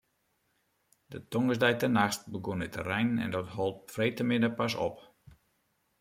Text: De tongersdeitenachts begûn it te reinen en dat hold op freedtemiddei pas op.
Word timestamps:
De 1.13 1.19
tongersdeitenachts 1.31 2.27
begûn 2.33 2.63
it 2.65 2.73
te 2.75 2.81
reinen 2.89 3.21
en 3.25 3.31
dat 3.37 3.53
hold 3.55 3.75
op 3.81 3.89
freedtemiddei 3.95 4.51
pas 4.59 4.73
op. 4.87 4.97